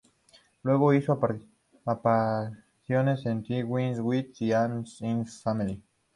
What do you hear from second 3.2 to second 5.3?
en "The Wild Wild West" y en "All in the